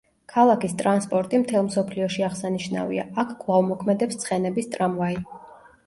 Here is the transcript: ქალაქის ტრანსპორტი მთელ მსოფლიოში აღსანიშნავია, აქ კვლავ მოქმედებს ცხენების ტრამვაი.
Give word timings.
ქალაქის 0.31 0.71
ტრანსპორტი 0.79 1.41
მთელ 1.43 1.67
მსოფლიოში 1.67 2.27
აღსანიშნავია, 2.29 3.07
აქ 3.25 3.39
კვლავ 3.45 3.71
მოქმედებს 3.71 4.23
ცხენების 4.27 4.77
ტრამვაი. 4.77 5.25